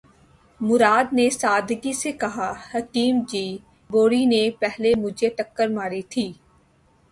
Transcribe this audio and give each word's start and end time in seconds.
مراد 0.61 1.13
نے 1.13 1.29
سادگی 1.31 1.93
سے 1.93 2.11
کہا:”حکیم 2.13 3.15
جی! 3.29 3.45
بھوری 3.89 4.23
نے 4.25 4.43
پہلے 4.59 4.93
مجھے 4.97 5.29
ٹکر 5.37 5.67
ماری 5.69 6.01
تھی۔ 6.11 6.31